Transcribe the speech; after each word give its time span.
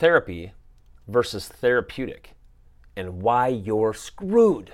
therapy 0.00 0.52
versus 1.06 1.46
therapeutic 1.46 2.30
and 2.96 3.20
why 3.20 3.48
you're 3.48 3.92
screwed. 3.92 4.72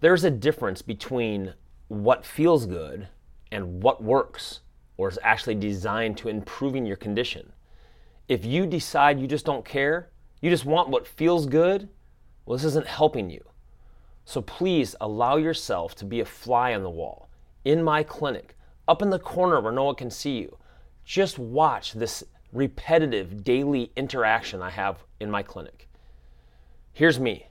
There's 0.00 0.22
a 0.22 0.30
difference 0.30 0.80
between 0.80 1.54
what 1.88 2.24
feels 2.24 2.66
good 2.66 3.08
and 3.50 3.82
what 3.82 4.02
works 4.02 4.60
or 4.96 5.08
is 5.08 5.18
actually 5.24 5.56
designed 5.56 6.16
to 6.18 6.28
improving 6.28 6.86
your 6.86 6.96
condition. 6.96 7.52
If 8.28 8.44
you 8.44 8.64
decide 8.64 9.18
you 9.18 9.26
just 9.26 9.44
don't 9.44 9.64
care, 9.64 10.10
you 10.40 10.50
just 10.50 10.64
want 10.64 10.88
what 10.88 11.08
feels 11.08 11.46
good, 11.46 11.88
well, 12.46 12.56
this 12.56 12.64
isn't 12.64 12.86
helping 12.86 13.28
you. 13.28 13.44
So 14.24 14.40
please 14.40 14.94
allow 15.00 15.36
yourself 15.36 15.96
to 15.96 16.04
be 16.04 16.20
a 16.20 16.24
fly 16.24 16.74
on 16.74 16.84
the 16.84 16.90
wall 16.90 17.28
in 17.64 17.82
my 17.82 18.04
clinic, 18.04 18.56
up 18.86 19.02
in 19.02 19.10
the 19.10 19.18
corner 19.18 19.60
where 19.60 19.72
no 19.72 19.84
one 19.84 19.96
can 19.96 20.10
see 20.10 20.38
you. 20.38 20.58
Just 21.04 21.40
watch 21.40 21.94
this 21.94 22.22
repetitive 22.52 23.44
daily 23.44 23.92
interaction 23.96 24.62
I 24.62 24.70
have 24.70 25.04
in 25.20 25.30
my 25.30 25.42
clinic. 25.42 25.88
Here's 26.92 27.20
me. 27.20 27.48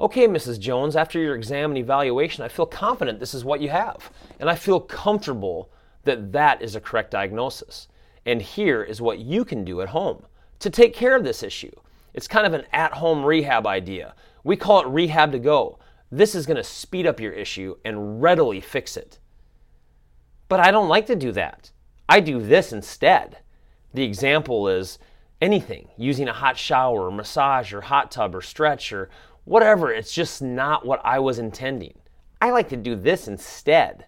Okay, 0.00 0.26
Mrs. 0.26 0.58
Jones, 0.58 0.96
after 0.96 1.18
your 1.18 1.36
exam 1.36 1.70
and 1.72 1.78
evaluation, 1.78 2.42
I 2.42 2.48
feel 2.48 2.66
confident 2.66 3.20
this 3.20 3.34
is 3.34 3.44
what 3.44 3.60
you 3.60 3.68
have. 3.68 4.10
And 4.38 4.48
I 4.48 4.54
feel 4.54 4.80
comfortable 4.80 5.70
that 6.04 6.32
that 6.32 6.62
is 6.62 6.74
a 6.74 6.80
correct 6.80 7.10
diagnosis. 7.10 7.88
And 8.24 8.40
here 8.40 8.82
is 8.82 9.02
what 9.02 9.18
you 9.18 9.44
can 9.44 9.64
do 9.64 9.82
at 9.82 9.90
home 9.90 10.24
to 10.60 10.70
take 10.70 10.94
care 10.94 11.14
of 11.14 11.24
this 11.24 11.42
issue. 11.42 11.72
It's 12.14 12.28
kind 12.28 12.46
of 12.46 12.54
an 12.54 12.64
at 12.72 12.94
home 12.94 13.24
rehab 13.24 13.66
idea. 13.66 14.14
We 14.42 14.56
call 14.56 14.80
it 14.80 14.88
rehab 14.88 15.32
to 15.32 15.38
go. 15.38 15.78
This 16.10 16.34
is 16.34 16.46
going 16.46 16.56
to 16.56 16.64
speed 16.64 17.06
up 17.06 17.20
your 17.20 17.32
issue 17.32 17.76
and 17.84 18.22
readily 18.22 18.60
fix 18.60 18.96
it. 18.96 19.18
But 20.48 20.60
I 20.60 20.70
don't 20.70 20.88
like 20.88 21.06
to 21.06 21.16
do 21.16 21.30
that. 21.32 21.70
I 22.08 22.20
do 22.20 22.40
this 22.40 22.72
instead. 22.72 23.38
The 23.92 24.04
example 24.04 24.68
is 24.68 24.98
anything 25.40 25.88
using 25.96 26.28
a 26.28 26.32
hot 26.32 26.56
shower 26.56 27.06
or 27.06 27.10
massage 27.10 27.72
or 27.72 27.80
hot 27.80 28.10
tub 28.10 28.34
or 28.34 28.40
stretch 28.40 28.92
or 28.92 29.10
whatever. 29.44 29.92
It's 29.92 30.12
just 30.12 30.42
not 30.42 30.86
what 30.86 31.00
I 31.04 31.18
was 31.18 31.38
intending. 31.38 31.98
I 32.40 32.50
like 32.50 32.68
to 32.70 32.76
do 32.76 32.94
this 32.94 33.28
instead. 33.28 34.06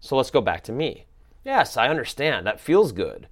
So 0.00 0.16
let's 0.16 0.30
go 0.30 0.40
back 0.40 0.62
to 0.64 0.72
me. 0.72 1.06
Yes, 1.44 1.76
I 1.76 1.88
understand. 1.88 2.46
That 2.46 2.60
feels 2.60 2.92
good. 2.92 3.28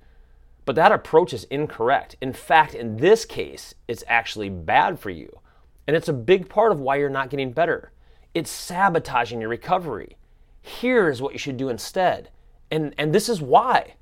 But 0.64 0.76
that 0.76 0.92
approach 0.92 1.32
is 1.32 1.44
incorrect. 1.44 2.16
In 2.20 2.32
fact, 2.32 2.74
in 2.74 2.96
this 2.96 3.24
case, 3.24 3.74
it's 3.88 4.04
actually 4.06 4.48
bad 4.48 4.98
for 4.98 5.10
you. 5.10 5.40
And 5.86 5.96
it's 5.96 6.08
a 6.08 6.14
big 6.14 6.48
part 6.48 6.72
of 6.72 6.80
why 6.80 6.96
you're 6.96 7.08
not 7.08 7.30
getting 7.30 7.52
better. 7.52 7.92
It's 8.34 8.50
sabotaging 8.50 9.40
your 9.40 9.50
recovery. 9.50 10.16
Here's 10.60 11.20
what 11.20 11.32
you 11.32 11.38
should 11.38 11.56
do 11.56 11.68
instead. 11.68 12.30
And, 12.70 12.94
and 12.96 13.12
this 13.12 13.28
is 13.28 13.42
why. 13.42 13.94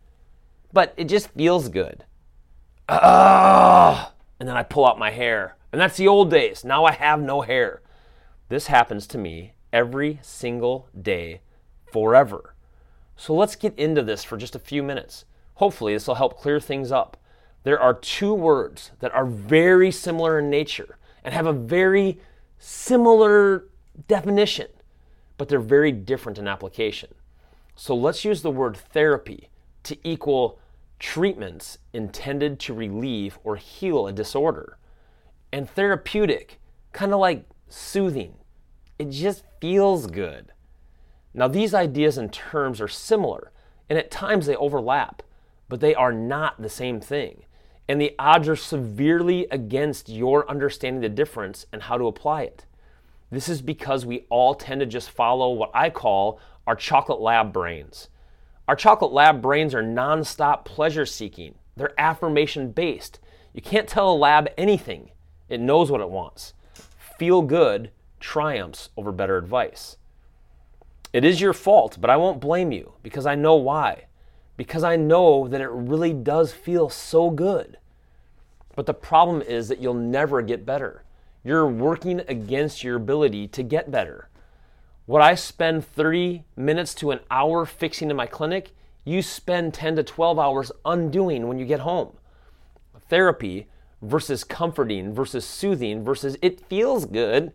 But 0.72 0.94
it 0.96 1.04
just 1.04 1.30
feels 1.30 1.68
good. 1.68 2.04
Ugh! 2.88 4.12
And 4.38 4.48
then 4.48 4.56
I 4.56 4.62
pull 4.62 4.86
out 4.86 4.98
my 4.98 5.10
hair. 5.10 5.56
And 5.72 5.80
that's 5.80 5.96
the 5.96 6.08
old 6.08 6.30
days. 6.30 6.64
Now 6.64 6.84
I 6.84 6.92
have 6.92 7.20
no 7.20 7.42
hair. 7.42 7.82
This 8.48 8.66
happens 8.66 9.06
to 9.08 9.18
me 9.18 9.52
every 9.72 10.18
single 10.22 10.88
day 11.00 11.40
forever. 11.92 12.54
So 13.16 13.34
let's 13.34 13.54
get 13.54 13.78
into 13.78 14.02
this 14.02 14.24
for 14.24 14.36
just 14.36 14.56
a 14.56 14.60
few 14.60 14.82
minutes. 14.82 15.24
Hopefully, 15.54 15.92
this 15.92 16.06
will 16.06 16.14
help 16.14 16.40
clear 16.40 16.58
things 16.58 16.90
up. 16.90 17.16
There 17.62 17.78
are 17.78 17.94
two 17.94 18.32
words 18.32 18.92
that 19.00 19.14
are 19.14 19.26
very 19.26 19.90
similar 19.90 20.38
in 20.38 20.48
nature 20.48 20.96
and 21.22 21.34
have 21.34 21.46
a 21.46 21.52
very 21.52 22.18
similar 22.58 23.66
definition, 24.08 24.68
but 25.36 25.48
they're 25.48 25.60
very 25.60 25.92
different 25.92 26.38
in 26.38 26.48
application. 26.48 27.14
So 27.76 27.94
let's 27.94 28.24
use 28.24 28.42
the 28.42 28.50
word 28.50 28.76
therapy 28.76 29.50
to 29.84 29.96
equal 30.08 30.58
treatments 30.98 31.78
intended 31.92 32.60
to 32.60 32.74
relieve 32.74 33.38
or 33.42 33.56
heal 33.56 34.06
a 34.06 34.12
disorder, 34.12 34.78
and 35.52 35.68
therapeutic, 35.68 36.60
kind 36.92 37.12
of 37.12 37.20
like 37.20 37.44
soothing. 37.68 38.34
It 38.98 39.10
just 39.10 39.44
feels 39.60 40.06
good. 40.06 40.52
Now, 41.32 41.48
these 41.48 41.74
ideas 41.74 42.18
and 42.18 42.32
terms 42.32 42.80
are 42.80 42.88
similar, 42.88 43.52
and 43.88 43.98
at 43.98 44.10
times 44.10 44.46
they 44.46 44.56
overlap, 44.56 45.22
but 45.68 45.80
they 45.80 45.94
are 45.94 46.12
not 46.12 46.60
the 46.60 46.68
same 46.68 47.00
thing. 47.00 47.44
And 47.88 48.00
the 48.00 48.14
odds 48.18 48.48
are 48.48 48.56
severely 48.56 49.46
against 49.50 50.08
your 50.08 50.48
understanding 50.50 51.00
the 51.00 51.08
difference 51.08 51.66
and 51.72 51.82
how 51.82 51.98
to 51.98 52.06
apply 52.06 52.42
it. 52.42 52.66
This 53.30 53.48
is 53.48 53.62
because 53.62 54.04
we 54.04 54.26
all 54.28 54.54
tend 54.54 54.80
to 54.80 54.86
just 54.86 55.10
follow 55.10 55.52
what 55.52 55.70
I 55.72 55.90
call 55.90 56.38
our 56.66 56.76
chocolate 56.76 57.20
lab 57.20 57.52
brains. 57.52 58.08
Our 58.70 58.76
chocolate 58.76 59.10
lab 59.10 59.42
brains 59.42 59.74
are 59.74 59.82
nonstop 59.82 60.64
pleasure 60.64 61.04
seeking, 61.04 61.56
they're 61.74 61.92
affirmation 61.98 62.70
based. 62.70 63.18
You 63.52 63.60
can't 63.60 63.88
tell 63.88 64.12
a 64.12 64.14
lab 64.14 64.48
anything, 64.56 65.10
it 65.48 65.58
knows 65.58 65.90
what 65.90 66.00
it 66.00 66.08
wants. 66.08 66.54
Feel 67.18 67.42
good 67.42 67.90
triumphs 68.20 68.90
over 68.96 69.10
better 69.10 69.36
advice. 69.36 69.96
It 71.12 71.24
is 71.24 71.40
your 71.40 71.52
fault, 71.52 71.98
but 72.00 72.10
I 72.10 72.16
won't 72.16 72.40
blame 72.40 72.70
you 72.70 72.92
because 73.02 73.26
I 73.26 73.34
know 73.34 73.56
why. 73.56 74.04
Because 74.56 74.84
I 74.84 74.94
know 74.94 75.48
that 75.48 75.60
it 75.60 75.70
really 75.70 76.12
does 76.12 76.52
feel 76.52 76.88
so 76.88 77.28
good. 77.28 77.76
But 78.76 78.86
the 78.86 78.94
problem 78.94 79.42
is 79.42 79.66
that 79.66 79.80
you'll 79.80 79.94
never 79.94 80.42
get 80.42 80.64
better. 80.64 81.02
You're 81.42 81.66
working 81.66 82.20
against 82.28 82.84
your 82.84 82.94
ability 82.94 83.48
to 83.48 83.64
get 83.64 83.90
better. 83.90 84.28
What 85.10 85.22
I 85.22 85.34
spend 85.34 85.84
30 85.84 86.44
minutes 86.54 86.94
to 86.94 87.10
an 87.10 87.18
hour 87.32 87.66
fixing 87.66 88.10
in 88.10 88.16
my 88.16 88.26
clinic, 88.26 88.70
you 89.04 89.22
spend 89.22 89.74
10 89.74 89.96
to 89.96 90.04
12 90.04 90.38
hours 90.38 90.70
undoing 90.84 91.48
when 91.48 91.58
you 91.58 91.66
get 91.66 91.80
home. 91.80 92.16
Therapy 93.08 93.66
versus 94.00 94.44
comforting 94.44 95.12
versus 95.12 95.44
soothing 95.44 96.04
versus 96.04 96.36
it 96.42 96.64
feels 96.64 97.06
good 97.06 97.52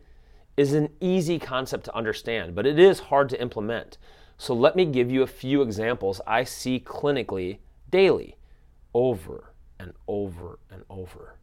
is 0.57 0.73
an 0.73 0.89
easy 0.99 1.39
concept 1.39 1.85
to 1.85 1.95
understand, 1.95 2.55
but 2.55 2.65
it 2.65 2.77
is 2.77 2.99
hard 2.99 3.29
to 3.29 3.41
implement. 3.41 3.97
So 4.37 4.53
let 4.53 4.75
me 4.75 4.83
give 4.83 5.09
you 5.09 5.21
a 5.21 5.27
few 5.27 5.61
examples 5.61 6.19
I 6.27 6.43
see 6.43 6.81
clinically 6.85 7.59
daily, 7.89 8.35
over 8.93 9.53
and 9.79 9.93
over 10.09 10.59
and 10.69 10.83
over. 10.89 11.37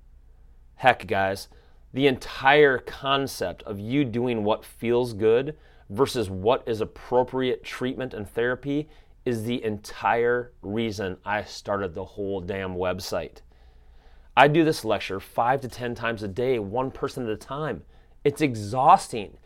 Heck, 0.74 1.06
guys, 1.06 1.48
the 1.94 2.06
entire 2.06 2.76
concept 2.76 3.62
of 3.62 3.80
you 3.80 4.04
doing 4.04 4.44
what 4.44 4.62
feels 4.62 5.14
good 5.14 5.56
versus 5.90 6.30
what 6.30 6.62
is 6.66 6.80
appropriate 6.80 7.64
treatment 7.64 8.14
and 8.14 8.28
therapy 8.28 8.88
is 9.24 9.44
the 9.44 9.62
entire 9.64 10.52
reason 10.62 11.16
I 11.24 11.44
started 11.44 11.94
the 11.94 12.04
whole 12.04 12.40
damn 12.40 12.74
website. 12.74 13.38
I 14.36 14.48
do 14.48 14.64
this 14.64 14.84
lecture 14.84 15.20
five 15.20 15.60
to 15.60 15.68
10 15.68 15.94
times 15.94 16.22
a 16.22 16.28
day, 16.28 16.58
one 16.58 16.90
person 16.90 17.24
at 17.24 17.30
a 17.30 17.36
time. 17.36 17.82
It's 18.24 18.40
exhausting. 18.40 19.36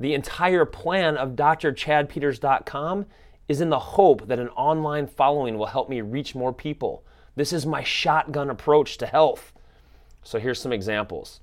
The 0.00 0.14
entire 0.14 0.64
plan 0.64 1.16
of 1.16 1.32
drchadpeters.com 1.32 3.06
is 3.48 3.60
in 3.60 3.70
the 3.70 3.78
hope 3.78 4.28
that 4.28 4.38
an 4.38 4.48
online 4.50 5.06
following 5.06 5.58
will 5.58 5.66
help 5.66 5.88
me 5.88 6.00
reach 6.00 6.34
more 6.34 6.52
people. 6.52 7.04
This 7.34 7.52
is 7.52 7.66
my 7.66 7.82
shotgun 7.82 8.50
approach 8.50 8.98
to 8.98 9.06
health. 9.06 9.52
So 10.22 10.38
here's 10.38 10.60
some 10.60 10.72
examples 10.72 11.40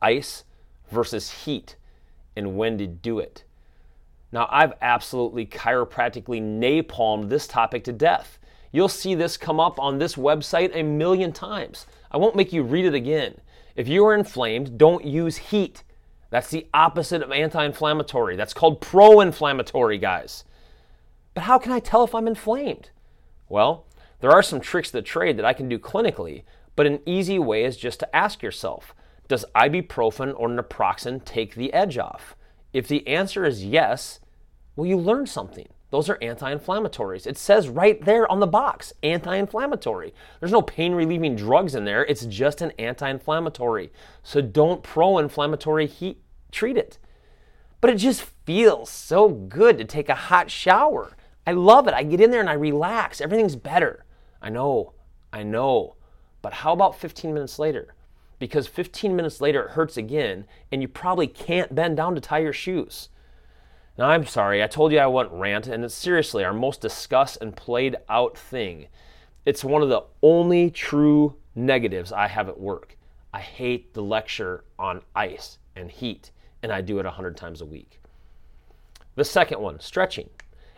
ice 0.00 0.44
versus 0.90 1.30
heat, 1.44 1.76
and 2.36 2.56
when 2.56 2.78
to 2.78 2.86
do 2.86 3.18
it. 3.18 3.44
Now, 4.32 4.48
I've 4.50 4.72
absolutely 4.80 5.46
chiropractically 5.46 6.40
napalmed 6.40 7.28
this 7.28 7.46
topic 7.46 7.84
to 7.84 7.92
death. 7.92 8.38
You'll 8.72 8.88
see 8.88 9.14
this 9.14 9.36
come 9.36 9.60
up 9.60 9.78
on 9.78 9.98
this 9.98 10.14
website 10.14 10.70
a 10.74 10.82
million 10.82 11.32
times. 11.32 11.86
I 12.10 12.16
won't 12.16 12.36
make 12.36 12.52
you 12.52 12.62
read 12.62 12.86
it 12.86 12.94
again. 12.94 13.34
If 13.76 13.88
you 13.88 14.04
are 14.06 14.14
inflamed, 14.14 14.78
don't 14.78 15.04
use 15.04 15.36
heat. 15.36 15.84
That's 16.30 16.50
the 16.50 16.66
opposite 16.72 17.22
of 17.22 17.30
anti 17.30 17.62
inflammatory. 17.62 18.36
That's 18.36 18.54
called 18.54 18.80
pro 18.80 19.20
inflammatory, 19.20 19.98
guys. 19.98 20.44
But 21.34 21.44
how 21.44 21.58
can 21.58 21.72
I 21.72 21.80
tell 21.80 22.04
if 22.04 22.14
I'm 22.14 22.26
inflamed? 22.26 22.90
Well, 23.50 23.84
there 24.20 24.30
are 24.30 24.42
some 24.42 24.60
tricks 24.60 24.88
of 24.88 24.92
the 24.92 25.02
trade 25.02 25.36
that 25.36 25.44
I 25.44 25.52
can 25.52 25.68
do 25.68 25.78
clinically, 25.78 26.44
but 26.74 26.86
an 26.86 27.00
easy 27.04 27.38
way 27.38 27.64
is 27.64 27.76
just 27.76 28.00
to 28.00 28.16
ask 28.16 28.42
yourself 28.42 28.94
Does 29.32 29.46
ibuprofen 29.56 30.34
or 30.36 30.46
naproxen 30.46 31.24
take 31.24 31.54
the 31.54 31.72
edge 31.72 31.96
off? 31.96 32.36
If 32.74 32.86
the 32.86 33.08
answer 33.08 33.46
is 33.46 33.64
yes, 33.64 34.20
well, 34.76 34.86
you 34.86 34.98
learned 34.98 35.30
something. 35.30 35.70
Those 35.88 36.10
are 36.10 36.18
anti 36.20 36.54
inflammatories. 36.54 37.26
It 37.26 37.38
says 37.38 37.70
right 37.70 37.98
there 38.04 38.30
on 38.30 38.40
the 38.40 38.46
box 38.46 38.92
anti 39.02 39.34
inflammatory. 39.36 40.12
There's 40.38 40.52
no 40.52 40.60
pain 40.60 40.92
relieving 40.92 41.34
drugs 41.34 41.74
in 41.74 41.86
there. 41.86 42.04
It's 42.04 42.26
just 42.26 42.60
an 42.60 42.72
anti 42.78 43.08
inflammatory. 43.08 43.90
So 44.22 44.42
don't 44.42 44.82
pro 44.82 45.16
inflammatory 45.16 45.86
heat 45.86 46.20
treat 46.50 46.76
it. 46.76 46.98
But 47.80 47.88
it 47.88 47.96
just 47.96 48.24
feels 48.44 48.90
so 48.90 49.30
good 49.30 49.78
to 49.78 49.86
take 49.86 50.10
a 50.10 50.14
hot 50.14 50.50
shower. 50.50 51.16
I 51.46 51.52
love 51.52 51.88
it. 51.88 51.94
I 51.94 52.02
get 52.02 52.20
in 52.20 52.30
there 52.30 52.40
and 52.40 52.50
I 52.50 52.52
relax. 52.52 53.22
Everything's 53.22 53.56
better. 53.56 54.04
I 54.42 54.50
know, 54.50 54.92
I 55.32 55.42
know. 55.42 55.96
But 56.42 56.52
how 56.52 56.74
about 56.74 57.00
15 57.00 57.32
minutes 57.32 57.58
later? 57.58 57.94
Because 58.42 58.66
15 58.66 59.14
minutes 59.14 59.40
later 59.40 59.62
it 59.62 59.70
hurts 59.70 59.96
again 59.96 60.46
and 60.72 60.82
you 60.82 60.88
probably 60.88 61.28
can't 61.28 61.76
bend 61.76 61.96
down 61.96 62.16
to 62.16 62.20
tie 62.20 62.40
your 62.40 62.52
shoes. 62.52 63.08
Now, 63.96 64.08
I'm 64.08 64.26
sorry, 64.26 64.64
I 64.64 64.66
told 64.66 64.90
you 64.90 64.98
I 64.98 65.06
wouldn't 65.06 65.40
rant, 65.40 65.68
and 65.68 65.84
it's 65.84 65.94
seriously 65.94 66.42
our 66.42 66.52
most 66.52 66.80
discussed 66.80 67.38
and 67.40 67.54
played 67.54 67.98
out 68.08 68.36
thing. 68.36 68.88
It's 69.46 69.62
one 69.62 69.80
of 69.80 69.90
the 69.90 70.02
only 70.24 70.72
true 70.72 71.36
negatives 71.54 72.10
I 72.10 72.26
have 72.26 72.48
at 72.48 72.58
work. 72.58 72.96
I 73.32 73.38
hate 73.38 73.94
the 73.94 74.02
lecture 74.02 74.64
on 74.76 75.02
ice 75.14 75.58
and 75.76 75.88
heat, 75.88 76.32
and 76.64 76.72
I 76.72 76.80
do 76.80 76.98
it 76.98 77.04
100 77.04 77.36
times 77.36 77.60
a 77.60 77.64
week. 77.64 78.00
The 79.14 79.24
second 79.24 79.60
one, 79.60 79.78
stretching. 79.78 80.30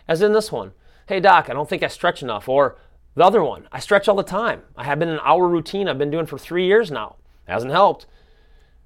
As 0.06 0.20
in 0.20 0.34
this 0.34 0.52
one, 0.52 0.72
hey 1.06 1.18
doc, 1.18 1.48
I 1.48 1.54
don't 1.54 1.66
think 1.70 1.82
I 1.82 1.88
stretch 1.88 2.22
enough. 2.22 2.46
Or 2.46 2.76
the 3.14 3.24
other 3.24 3.42
one, 3.42 3.68
I 3.72 3.78
stretch 3.78 4.06
all 4.06 4.16
the 4.16 4.22
time. 4.22 4.64
I 4.76 4.84
have 4.84 4.98
been 4.98 5.08
an 5.08 5.20
hour 5.24 5.48
routine 5.48 5.88
I've 5.88 5.96
been 5.96 6.10
doing 6.10 6.26
for 6.26 6.36
three 6.36 6.66
years 6.66 6.90
now. 6.90 7.16
Hasn't 7.46 7.72
helped. 7.72 8.06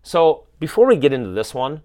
So 0.03 0.47
before 0.59 0.87
we 0.87 0.97
get 0.97 1.13
into 1.13 1.31
this 1.31 1.55
one, 1.55 1.83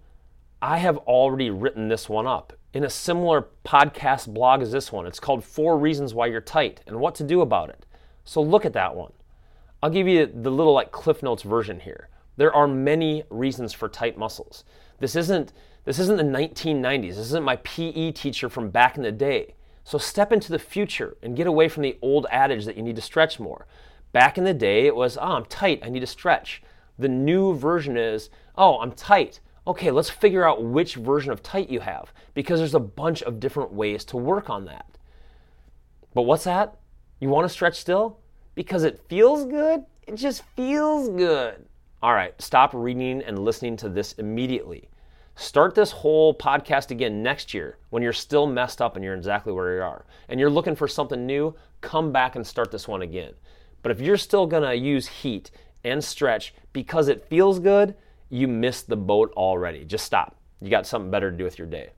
I 0.60 0.78
have 0.78 0.98
already 0.98 1.50
written 1.50 1.88
this 1.88 2.08
one 2.08 2.26
up 2.26 2.52
in 2.72 2.84
a 2.84 2.90
similar 2.90 3.48
podcast 3.64 4.32
blog 4.32 4.62
as 4.62 4.72
this 4.72 4.90
one. 4.90 5.06
It's 5.06 5.20
called 5.20 5.44
Four 5.44 5.78
Reasons 5.78 6.14
Why 6.14 6.26
You're 6.26 6.40
Tight 6.40 6.80
and 6.86 6.98
What 6.98 7.14
to 7.16 7.24
Do 7.24 7.40
About 7.40 7.70
It. 7.70 7.86
So 8.24 8.40
look 8.42 8.64
at 8.64 8.72
that 8.72 8.96
one. 8.96 9.12
I'll 9.82 9.90
give 9.90 10.08
you 10.08 10.26
the 10.26 10.50
little 10.50 10.72
like 10.72 10.90
Cliff 10.90 11.22
Notes 11.22 11.42
version 11.42 11.80
here. 11.80 12.08
There 12.36 12.54
are 12.54 12.66
many 12.66 13.24
reasons 13.30 13.72
for 13.72 13.88
tight 13.88 14.18
muscles. 14.18 14.64
This 14.98 15.14
isn't 15.14 15.52
this 15.84 15.98
isn't 15.98 16.16
the 16.16 16.22
1990s. 16.22 17.08
This 17.08 17.18
isn't 17.18 17.44
my 17.44 17.56
PE 17.56 18.12
teacher 18.12 18.48
from 18.48 18.70
back 18.70 18.96
in 18.96 19.02
the 19.02 19.12
day. 19.12 19.54
So 19.84 19.98
step 19.98 20.32
into 20.32 20.50
the 20.50 20.58
future 20.58 21.18
and 21.22 21.36
get 21.36 21.46
away 21.46 21.68
from 21.68 21.82
the 21.82 21.98
old 22.00 22.26
adage 22.30 22.64
that 22.64 22.78
you 22.78 22.82
need 22.82 22.96
to 22.96 23.02
stretch 23.02 23.38
more. 23.38 23.66
Back 24.14 24.38
in 24.38 24.44
the 24.44 24.54
day, 24.54 24.86
it 24.86 24.94
was, 24.94 25.18
oh, 25.18 25.32
I'm 25.32 25.44
tight, 25.46 25.80
I 25.82 25.88
need 25.88 25.98
to 25.98 26.06
stretch. 26.06 26.62
The 27.00 27.08
new 27.08 27.52
version 27.52 27.96
is, 27.96 28.30
oh, 28.56 28.78
I'm 28.78 28.92
tight, 28.92 29.40
okay, 29.66 29.90
let's 29.90 30.08
figure 30.08 30.48
out 30.48 30.62
which 30.62 30.94
version 30.94 31.32
of 31.32 31.42
tight 31.42 31.68
you 31.68 31.80
have 31.80 32.12
because 32.32 32.60
there's 32.60 32.76
a 32.76 32.78
bunch 32.78 33.24
of 33.24 33.40
different 33.40 33.72
ways 33.72 34.04
to 34.04 34.16
work 34.16 34.48
on 34.48 34.66
that. 34.66 34.86
But 36.14 36.22
what's 36.22 36.44
that? 36.44 36.76
You 37.18 37.28
want 37.28 37.44
to 37.44 37.52
stretch 37.52 37.76
still? 37.76 38.20
Because 38.54 38.84
it 38.84 39.02
feels 39.08 39.46
good? 39.46 39.84
It 40.06 40.14
just 40.14 40.44
feels 40.54 41.08
good. 41.08 41.66
All 42.00 42.14
right, 42.14 42.40
stop 42.40 42.70
reading 42.72 43.20
and 43.20 43.40
listening 43.40 43.76
to 43.78 43.88
this 43.88 44.12
immediately. 44.12 44.90
Start 45.34 45.74
this 45.74 45.90
whole 45.90 46.32
podcast 46.32 46.92
again 46.92 47.20
next 47.20 47.52
year 47.52 47.78
when 47.90 48.00
you're 48.00 48.12
still 48.12 48.46
messed 48.46 48.80
up 48.80 48.94
and 48.94 49.04
you're 49.04 49.16
exactly 49.16 49.52
where 49.52 49.74
you 49.74 49.82
are. 49.82 50.04
And 50.28 50.38
you're 50.38 50.50
looking 50.50 50.76
for 50.76 50.86
something 50.86 51.26
new, 51.26 51.56
come 51.80 52.12
back 52.12 52.36
and 52.36 52.46
start 52.46 52.70
this 52.70 52.86
one 52.86 53.02
again. 53.02 53.34
But 53.84 53.92
if 53.92 54.00
you're 54.00 54.16
still 54.16 54.46
gonna 54.46 54.72
use 54.72 55.06
heat 55.06 55.50
and 55.84 56.02
stretch 56.02 56.54
because 56.72 57.08
it 57.08 57.28
feels 57.28 57.58
good, 57.58 57.94
you 58.30 58.48
missed 58.48 58.88
the 58.88 58.96
boat 58.96 59.30
already. 59.36 59.84
Just 59.84 60.06
stop. 60.06 60.38
You 60.62 60.70
got 60.70 60.86
something 60.86 61.10
better 61.10 61.30
to 61.30 61.36
do 61.36 61.44
with 61.44 61.58
your 61.58 61.66
day. 61.66 61.90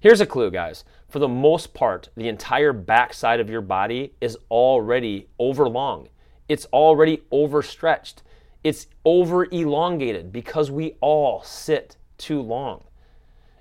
Here's 0.00 0.22
a 0.22 0.26
clue, 0.26 0.50
guys. 0.50 0.84
For 1.10 1.18
the 1.18 1.28
most 1.28 1.74
part, 1.74 2.08
the 2.16 2.28
entire 2.28 2.72
backside 2.72 3.38
of 3.38 3.50
your 3.50 3.60
body 3.60 4.14
is 4.18 4.38
already 4.50 5.28
overlong. 5.38 6.08
It's 6.48 6.64
already 6.72 7.22
overstretched. 7.30 8.22
It's 8.64 8.86
over 9.04 9.44
elongated 9.44 10.32
because 10.32 10.70
we 10.70 10.96
all 11.02 11.42
sit 11.42 11.96
too 12.16 12.40
long. 12.40 12.82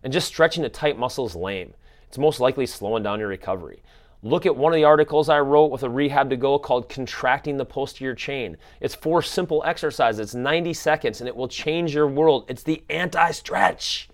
And 0.01 0.13
just 0.13 0.27
stretching 0.27 0.63
a 0.63 0.69
tight 0.69 0.97
muscle 0.97 1.25
is 1.25 1.35
lame. 1.35 1.73
It's 2.07 2.17
most 2.17 2.39
likely 2.39 2.67
slowing 2.67 3.03
down 3.03 3.19
your 3.19 3.27
recovery. 3.27 3.83
Look 4.23 4.45
at 4.45 4.55
one 4.55 4.73
of 4.73 4.77
the 4.77 4.83
articles 4.83 5.29
I 5.29 5.39
wrote 5.39 5.71
with 5.71 5.83
a 5.83 5.89
rehab 5.89 6.29
to 6.31 6.37
go 6.37 6.57
called 6.57 6.89
Contracting 6.89 7.57
the 7.57 7.65
Posterior 7.65 8.15
Chain. 8.15 8.57
It's 8.81 8.95
four 8.95 9.21
simple 9.21 9.63
exercises, 9.65 10.19
it's 10.19 10.35
90 10.35 10.73
seconds, 10.73 11.21
and 11.21 11.27
it 11.27 11.35
will 11.35 11.47
change 11.47 11.93
your 11.93 12.07
world. 12.07 12.45
It's 12.47 12.63
the 12.63 12.83
anti 12.89 13.31
stretch. 13.31 14.09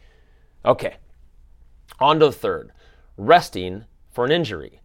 Okay, 0.65 0.98
on 2.00 2.19
to 2.19 2.25
the 2.25 2.31
third 2.31 2.71
resting 3.18 3.86
for 4.12 4.25
an 4.25 4.31
injury. 4.31 4.81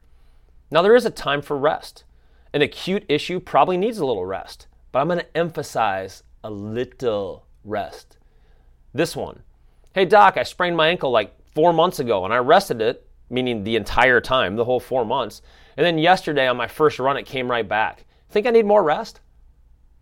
Now, 0.70 0.82
there 0.82 0.96
is 0.96 1.06
a 1.06 1.10
time 1.10 1.42
for 1.42 1.56
rest. 1.56 2.04
An 2.52 2.62
acute 2.62 3.04
issue 3.08 3.40
probably 3.40 3.76
needs 3.76 3.98
a 3.98 4.06
little 4.06 4.26
rest, 4.26 4.66
but 4.92 5.00
I'm 5.00 5.08
going 5.08 5.20
to 5.20 5.36
emphasize 5.36 6.22
a 6.42 6.50
little 6.50 7.46
rest. 7.64 8.18
This 8.94 9.16
one. 9.16 9.42
Hey, 9.94 10.04
doc, 10.04 10.36
I 10.36 10.42
sprained 10.42 10.76
my 10.76 10.88
ankle 10.88 11.10
like 11.10 11.34
four 11.54 11.72
months 11.72 11.98
ago 11.98 12.24
and 12.24 12.32
I 12.32 12.38
rested 12.38 12.80
it 12.80 13.05
meaning 13.30 13.64
the 13.64 13.76
entire 13.76 14.20
time, 14.20 14.56
the 14.56 14.64
whole 14.64 14.80
four 14.80 15.04
months. 15.04 15.42
And 15.76 15.84
then 15.84 15.98
yesterday 15.98 16.46
on 16.46 16.56
my 16.56 16.68
first 16.68 16.98
run, 16.98 17.16
it 17.16 17.26
came 17.26 17.50
right 17.50 17.68
back. 17.68 18.04
Think 18.30 18.46
I 18.46 18.50
need 18.50 18.66
more 18.66 18.82
rest? 18.82 19.20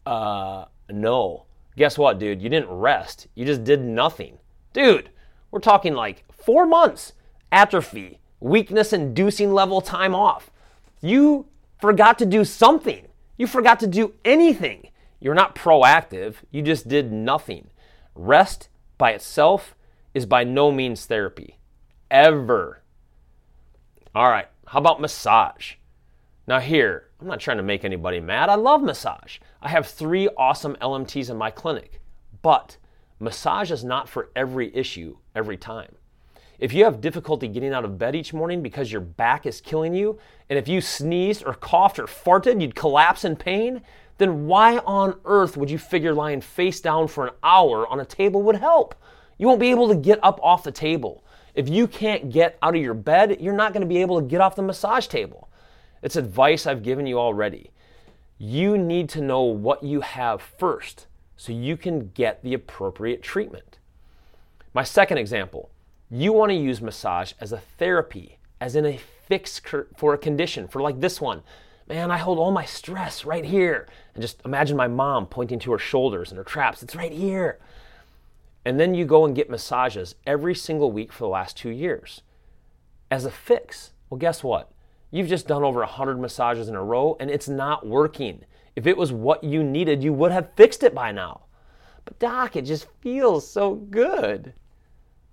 Uh, 0.06 0.66
no. 0.90 1.46
Guess 1.76 1.98
what, 1.98 2.18
dude? 2.18 2.42
You 2.42 2.48
didn't 2.48 2.70
rest. 2.70 3.26
You 3.34 3.44
just 3.44 3.64
did 3.64 3.80
nothing. 3.80 4.38
Dude, 4.72 5.10
we're 5.50 5.60
talking 5.60 5.94
like 5.94 6.24
four 6.32 6.66
months 6.66 7.12
atrophy, 7.50 8.20
weakness 8.40 8.92
inducing 8.92 9.52
level 9.52 9.80
time 9.80 10.14
off. 10.14 10.50
You 11.00 11.46
forgot 11.80 12.18
to 12.18 12.26
do 12.26 12.44
something. 12.44 13.06
You 13.36 13.46
forgot 13.46 13.80
to 13.80 13.86
do 13.86 14.14
anything. 14.24 14.88
You're 15.20 15.34
not 15.34 15.54
proactive. 15.54 16.36
You 16.50 16.62
just 16.62 16.86
did 16.86 17.10
nothing. 17.12 17.70
Rest 18.14 18.68
by 18.98 19.12
itself 19.12 19.74
is 20.12 20.26
by 20.26 20.44
no 20.44 20.70
means 20.70 21.06
therapy. 21.06 21.58
Ever. 22.10 22.83
All 24.16 24.30
right, 24.30 24.46
how 24.68 24.78
about 24.78 25.00
massage? 25.00 25.72
Now, 26.46 26.60
here, 26.60 27.08
I'm 27.20 27.26
not 27.26 27.40
trying 27.40 27.56
to 27.56 27.64
make 27.64 27.84
anybody 27.84 28.20
mad. 28.20 28.48
I 28.48 28.54
love 28.54 28.80
massage. 28.80 29.38
I 29.60 29.68
have 29.70 29.88
three 29.88 30.28
awesome 30.36 30.76
LMTs 30.76 31.30
in 31.30 31.36
my 31.36 31.50
clinic, 31.50 32.00
but 32.40 32.76
massage 33.18 33.72
is 33.72 33.82
not 33.82 34.08
for 34.08 34.30
every 34.36 34.72
issue 34.72 35.16
every 35.34 35.56
time. 35.56 35.96
If 36.60 36.72
you 36.72 36.84
have 36.84 37.00
difficulty 37.00 37.48
getting 37.48 37.72
out 37.72 37.84
of 37.84 37.98
bed 37.98 38.14
each 38.14 38.32
morning 38.32 38.62
because 38.62 38.92
your 38.92 39.00
back 39.00 39.46
is 39.46 39.60
killing 39.60 39.96
you, 39.96 40.16
and 40.48 40.60
if 40.60 40.68
you 40.68 40.80
sneezed 40.80 41.42
or 41.44 41.54
coughed 41.54 41.98
or 41.98 42.04
farted, 42.04 42.60
you'd 42.60 42.76
collapse 42.76 43.24
in 43.24 43.34
pain, 43.34 43.82
then 44.18 44.46
why 44.46 44.78
on 44.78 45.18
earth 45.24 45.56
would 45.56 45.70
you 45.70 45.78
figure 45.78 46.14
lying 46.14 46.40
face 46.40 46.80
down 46.80 47.08
for 47.08 47.26
an 47.26 47.34
hour 47.42 47.84
on 47.88 47.98
a 47.98 48.04
table 48.04 48.44
would 48.44 48.56
help? 48.56 48.94
You 49.38 49.48
won't 49.48 49.58
be 49.58 49.72
able 49.72 49.88
to 49.88 49.96
get 49.96 50.20
up 50.22 50.38
off 50.40 50.62
the 50.62 50.70
table. 50.70 51.23
If 51.54 51.68
you 51.68 51.86
can't 51.86 52.30
get 52.30 52.58
out 52.62 52.74
of 52.74 52.82
your 52.82 52.94
bed, 52.94 53.40
you're 53.40 53.54
not 53.54 53.72
going 53.72 53.82
to 53.82 53.86
be 53.86 54.00
able 54.00 54.20
to 54.20 54.26
get 54.26 54.40
off 54.40 54.56
the 54.56 54.62
massage 54.62 55.06
table. 55.06 55.48
It's 56.02 56.16
advice 56.16 56.66
I've 56.66 56.82
given 56.82 57.06
you 57.06 57.18
already. 57.18 57.70
You 58.38 58.76
need 58.76 59.08
to 59.10 59.20
know 59.20 59.42
what 59.42 59.82
you 59.82 60.00
have 60.00 60.42
first 60.42 61.06
so 61.36 61.52
you 61.52 61.76
can 61.76 62.10
get 62.14 62.42
the 62.42 62.54
appropriate 62.54 63.22
treatment. 63.22 63.78
My 64.72 64.82
second 64.82 65.18
example 65.18 65.70
you 66.10 66.32
want 66.32 66.50
to 66.50 66.56
use 66.56 66.80
massage 66.80 67.32
as 67.40 67.50
a 67.50 67.58
therapy, 67.78 68.38
as 68.60 68.76
in 68.76 68.84
a 68.84 69.00
fix 69.26 69.60
for 69.96 70.14
a 70.14 70.18
condition, 70.18 70.68
for 70.68 70.80
like 70.80 71.00
this 71.00 71.20
one. 71.20 71.42
Man, 71.88 72.10
I 72.10 72.18
hold 72.18 72.38
all 72.38 72.52
my 72.52 72.64
stress 72.64 73.24
right 73.24 73.44
here. 73.44 73.88
And 74.14 74.22
just 74.22 74.40
imagine 74.44 74.76
my 74.76 74.86
mom 74.86 75.26
pointing 75.26 75.58
to 75.60 75.72
her 75.72 75.78
shoulders 75.78 76.30
and 76.30 76.38
her 76.38 76.44
traps. 76.44 76.82
It's 76.82 76.94
right 76.94 77.12
here 77.12 77.58
and 78.64 78.80
then 78.80 78.94
you 78.94 79.04
go 79.04 79.24
and 79.24 79.36
get 79.36 79.50
massages 79.50 80.14
every 80.26 80.54
single 80.54 80.90
week 80.90 81.12
for 81.12 81.24
the 81.24 81.28
last 81.28 81.56
two 81.56 81.70
years 81.70 82.22
as 83.10 83.24
a 83.24 83.30
fix. 83.30 83.92
Well, 84.08 84.18
guess 84.18 84.42
what? 84.42 84.70
You've 85.10 85.28
just 85.28 85.46
done 85.46 85.62
over 85.62 85.80
100 85.80 86.18
massages 86.18 86.68
in 86.68 86.74
a 86.74 86.82
row 86.82 87.16
and 87.20 87.30
it's 87.30 87.48
not 87.48 87.86
working. 87.86 88.44
If 88.74 88.86
it 88.86 88.96
was 88.96 89.12
what 89.12 89.44
you 89.44 89.62
needed, 89.62 90.02
you 90.02 90.12
would 90.12 90.32
have 90.32 90.54
fixed 90.56 90.82
it 90.82 90.94
by 90.94 91.12
now. 91.12 91.42
But, 92.04 92.18
Doc, 92.18 92.56
it 92.56 92.62
just 92.62 92.88
feels 93.00 93.48
so 93.48 93.74
good. 93.74 94.54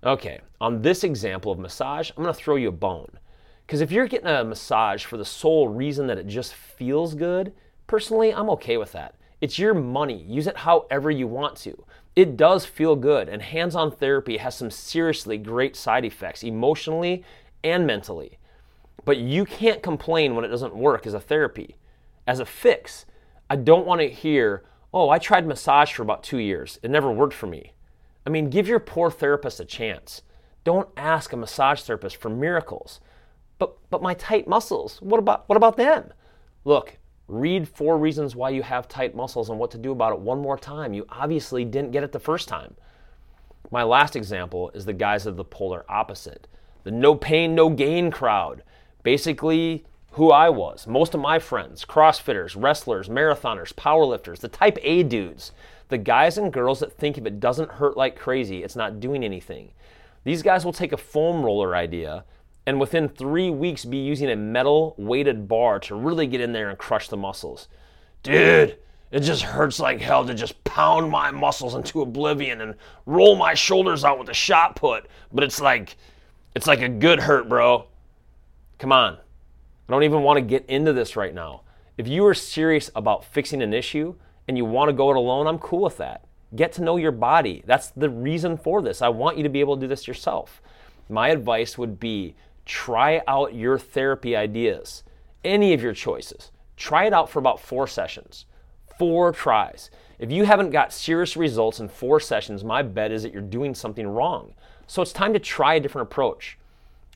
Okay, 0.04 0.40
on 0.60 0.82
this 0.82 1.04
example 1.04 1.52
of 1.52 1.58
massage, 1.58 2.10
I'm 2.16 2.22
gonna 2.22 2.34
throw 2.34 2.56
you 2.56 2.68
a 2.68 2.72
bone. 2.72 3.18
Because 3.66 3.80
if 3.80 3.92
you're 3.92 4.06
getting 4.06 4.28
a 4.28 4.44
massage 4.44 5.04
for 5.04 5.16
the 5.16 5.24
sole 5.24 5.68
reason 5.68 6.06
that 6.08 6.18
it 6.18 6.26
just 6.26 6.54
feels 6.54 7.14
good, 7.14 7.52
personally, 7.86 8.32
I'm 8.32 8.50
okay 8.50 8.76
with 8.76 8.92
that. 8.92 9.14
It's 9.40 9.58
your 9.58 9.74
money. 9.74 10.22
Use 10.22 10.46
it 10.46 10.56
however 10.56 11.10
you 11.10 11.26
want 11.26 11.56
to. 11.58 11.84
It 12.14 12.36
does 12.36 12.66
feel 12.66 12.94
good, 12.96 13.28
and 13.28 13.40
hands 13.40 13.74
on 13.74 13.90
therapy 13.90 14.36
has 14.36 14.54
some 14.54 14.70
seriously 14.70 15.38
great 15.38 15.76
side 15.76 16.04
effects, 16.04 16.42
emotionally 16.42 17.24
and 17.64 17.86
mentally. 17.86 18.38
But 19.04 19.16
you 19.18 19.44
can't 19.44 19.82
complain 19.82 20.34
when 20.34 20.44
it 20.44 20.48
doesn't 20.48 20.76
work 20.76 21.06
as 21.06 21.14
a 21.14 21.20
therapy. 21.20 21.76
As 22.26 22.38
a 22.38 22.44
fix, 22.44 23.06
I 23.48 23.56
don't 23.56 23.86
want 23.86 24.00
to 24.00 24.08
hear, 24.08 24.62
oh, 24.92 25.08
I 25.08 25.18
tried 25.18 25.46
massage 25.46 25.92
for 25.92 26.02
about 26.02 26.22
two 26.22 26.38
years. 26.38 26.78
It 26.82 26.90
never 26.90 27.10
worked 27.10 27.34
for 27.34 27.46
me. 27.46 27.72
I 28.26 28.30
mean, 28.30 28.50
give 28.50 28.68
your 28.68 28.78
poor 28.78 29.10
therapist 29.10 29.58
a 29.58 29.64
chance. 29.64 30.22
Don't 30.64 30.88
ask 30.96 31.32
a 31.32 31.36
massage 31.36 31.80
therapist 31.80 32.16
for 32.16 32.28
miracles. 32.28 33.00
But, 33.58 33.76
but 33.90 34.02
my 34.02 34.14
tight 34.14 34.46
muscles, 34.46 35.00
what 35.00 35.18
about, 35.18 35.48
what 35.48 35.56
about 35.56 35.76
them? 35.76 36.12
Look, 36.64 36.98
Read 37.28 37.68
four 37.68 37.98
reasons 37.98 38.36
why 38.36 38.50
you 38.50 38.62
have 38.62 38.88
tight 38.88 39.14
muscles 39.14 39.48
and 39.48 39.58
what 39.58 39.70
to 39.70 39.78
do 39.78 39.92
about 39.92 40.12
it 40.12 40.20
one 40.20 40.40
more 40.40 40.58
time. 40.58 40.92
You 40.92 41.06
obviously 41.08 41.64
didn't 41.64 41.92
get 41.92 42.02
it 42.02 42.12
the 42.12 42.18
first 42.18 42.48
time. 42.48 42.74
My 43.70 43.82
last 43.84 44.16
example 44.16 44.70
is 44.74 44.84
the 44.84 44.92
guys 44.92 45.26
of 45.26 45.36
the 45.36 45.44
polar 45.44 45.84
opposite 45.88 46.48
the 46.84 46.90
no 46.90 47.14
pain, 47.14 47.54
no 47.54 47.70
gain 47.70 48.10
crowd. 48.10 48.64
Basically, 49.04 49.84
who 50.12 50.30
I 50.30 50.50
was. 50.50 50.86
Most 50.86 51.14
of 51.14 51.20
my 51.20 51.38
friends, 51.38 51.84
CrossFitters, 51.84 52.60
wrestlers, 52.60 53.08
marathoners, 53.08 53.72
powerlifters, 53.72 54.40
the 54.40 54.48
type 54.48 54.78
A 54.82 55.02
dudes, 55.02 55.52
the 55.88 55.98
guys 55.98 56.36
and 56.38 56.52
girls 56.52 56.80
that 56.80 56.92
think 56.92 57.16
if 57.16 57.24
it 57.24 57.40
doesn't 57.40 57.72
hurt 57.72 57.96
like 57.96 58.18
crazy, 58.18 58.62
it's 58.62 58.76
not 58.76 59.00
doing 59.00 59.24
anything. 59.24 59.70
These 60.24 60.42
guys 60.42 60.64
will 60.64 60.72
take 60.72 60.92
a 60.92 60.98
foam 60.98 61.42
roller 61.44 61.74
idea 61.74 62.24
and 62.66 62.78
within 62.78 63.08
three 63.08 63.50
weeks 63.50 63.84
be 63.84 63.98
using 63.98 64.30
a 64.30 64.36
metal 64.36 64.94
weighted 64.96 65.48
bar 65.48 65.80
to 65.80 65.94
really 65.94 66.26
get 66.26 66.40
in 66.40 66.52
there 66.52 66.70
and 66.70 66.78
crush 66.78 67.08
the 67.08 67.16
muscles. 67.16 67.68
Dude, 68.22 68.78
it 69.10 69.20
just 69.20 69.42
hurts 69.42 69.80
like 69.80 70.00
hell 70.00 70.24
to 70.24 70.34
just 70.34 70.62
pound 70.64 71.10
my 71.10 71.30
muscles 71.30 71.74
into 71.74 72.02
oblivion 72.02 72.60
and 72.60 72.74
roll 73.04 73.36
my 73.36 73.54
shoulders 73.54 74.04
out 74.04 74.18
with 74.18 74.28
a 74.28 74.34
shot 74.34 74.76
put, 74.76 75.06
but 75.32 75.44
it's 75.44 75.60
like 75.60 75.96
it's 76.54 76.66
like 76.66 76.82
a 76.82 76.88
good 76.88 77.20
hurt, 77.20 77.48
bro. 77.48 77.86
Come 78.78 78.92
on. 78.92 79.14
I 79.14 79.92
don't 79.92 80.04
even 80.04 80.22
want 80.22 80.38
to 80.38 80.42
get 80.42 80.66
into 80.66 80.92
this 80.92 81.16
right 81.16 81.34
now. 81.34 81.62
If 81.98 82.08
you 82.08 82.24
are 82.26 82.34
serious 82.34 82.90
about 82.94 83.24
fixing 83.24 83.62
an 83.62 83.74
issue 83.74 84.14
and 84.48 84.56
you 84.56 84.64
want 84.64 84.88
to 84.88 84.92
go 84.92 85.10
it 85.10 85.16
alone, 85.16 85.46
I'm 85.46 85.58
cool 85.58 85.82
with 85.82 85.96
that. 85.98 86.24
Get 86.54 86.72
to 86.72 86.82
know 86.82 86.96
your 86.96 87.12
body. 87.12 87.62
That's 87.66 87.88
the 87.90 88.10
reason 88.10 88.56
for 88.56 88.82
this. 88.82 89.02
I 89.02 89.08
want 89.08 89.36
you 89.36 89.42
to 89.42 89.48
be 89.48 89.60
able 89.60 89.76
to 89.76 89.80
do 89.80 89.88
this 89.88 90.06
yourself. 90.06 90.62
My 91.08 91.28
advice 91.28 91.76
would 91.76 91.98
be 91.98 92.34
try 92.64 93.22
out 93.26 93.54
your 93.54 93.78
therapy 93.78 94.36
ideas, 94.36 95.02
any 95.44 95.72
of 95.72 95.82
your 95.82 95.92
choices. 95.92 96.50
Try 96.76 97.06
it 97.06 97.12
out 97.12 97.30
for 97.30 97.38
about 97.38 97.60
four 97.60 97.86
sessions, 97.86 98.46
four 98.98 99.32
tries. 99.32 99.90
If 100.18 100.30
you 100.30 100.44
haven't 100.44 100.70
got 100.70 100.92
serious 100.92 101.36
results 101.36 101.80
in 101.80 101.88
four 101.88 102.20
sessions, 102.20 102.64
my 102.64 102.82
bet 102.82 103.10
is 103.12 103.22
that 103.22 103.32
you're 103.32 103.42
doing 103.42 103.74
something 103.74 104.06
wrong. 104.06 104.54
So 104.86 105.02
it's 105.02 105.12
time 105.12 105.32
to 105.32 105.38
try 105.38 105.74
a 105.74 105.80
different 105.80 106.08
approach. 106.08 106.58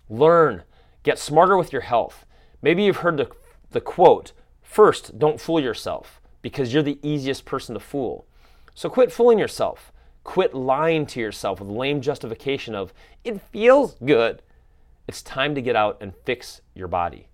Learn, 0.09 0.63
get 1.03 1.19
smarter 1.19 1.57
with 1.57 1.73
your 1.73 1.83
health. 1.83 2.25
Maybe 2.63 2.85
you've 2.85 2.99
heard 2.99 3.17
the, 3.17 3.31
the 3.71 3.81
quote 3.81 4.33
first, 4.63 5.19
don't 5.19 5.41
fool 5.41 5.61
yourself 5.61 6.21
because 6.43 6.73
you're 6.73 6.83
the 6.83 6.99
easiest 7.03 7.45
person 7.45 7.75
to 7.75 7.81
fool. 7.81 8.27
So 8.75 8.89
quit 8.89 9.13
fooling 9.13 9.39
yourself. 9.39 9.93
Quit 10.23 10.55
lying 10.55 11.07
to 11.07 11.21
yourself 11.21 11.61
with 11.61 11.69
lame 11.69 12.01
justification 12.01 12.75
of, 12.75 12.93
it 13.25 13.41
feels 13.41 13.95
good. 14.05 14.43
It's 15.09 15.23
time 15.23 15.55
to 15.55 15.63
get 15.63 15.77
out 15.77 15.99
and 16.01 16.15
fix 16.25 16.63
your 16.75 16.89
body. 16.89 17.29